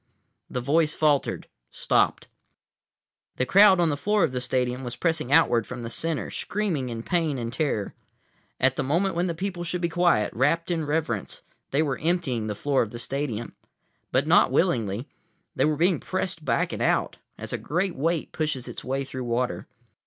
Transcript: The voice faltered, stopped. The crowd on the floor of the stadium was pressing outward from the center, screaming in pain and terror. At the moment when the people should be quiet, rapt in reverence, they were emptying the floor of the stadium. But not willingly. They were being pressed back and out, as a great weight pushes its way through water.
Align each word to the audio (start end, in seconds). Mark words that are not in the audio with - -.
The 0.49 0.61
voice 0.61 0.95
faltered, 0.95 1.47
stopped. 1.69 2.27
The 3.35 3.45
crowd 3.45 3.79
on 3.79 3.89
the 3.89 3.95
floor 3.95 4.23
of 4.23 4.31
the 4.31 4.41
stadium 4.41 4.83
was 4.83 4.95
pressing 4.95 5.31
outward 5.31 5.67
from 5.67 5.83
the 5.83 5.91
center, 5.91 6.31
screaming 6.31 6.89
in 6.89 7.03
pain 7.03 7.37
and 7.37 7.53
terror. 7.53 7.93
At 8.59 8.77
the 8.77 8.83
moment 8.83 9.13
when 9.13 9.27
the 9.27 9.35
people 9.35 9.63
should 9.63 9.79
be 9.79 9.89
quiet, 9.89 10.33
rapt 10.33 10.71
in 10.71 10.87
reverence, 10.87 11.43
they 11.69 11.83
were 11.83 11.99
emptying 11.99 12.47
the 12.47 12.55
floor 12.55 12.81
of 12.81 12.89
the 12.89 12.97
stadium. 12.97 13.53
But 14.11 14.25
not 14.25 14.51
willingly. 14.51 15.07
They 15.55 15.65
were 15.65 15.77
being 15.77 15.99
pressed 15.99 16.43
back 16.43 16.73
and 16.73 16.81
out, 16.81 17.17
as 17.37 17.53
a 17.53 17.57
great 17.59 17.95
weight 17.95 18.31
pushes 18.31 18.67
its 18.67 18.83
way 18.83 19.03
through 19.03 19.25
water. 19.25 19.67